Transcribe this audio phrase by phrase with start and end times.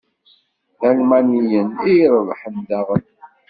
[0.79, 3.07] D Almaniyen i irebḥen daɣen.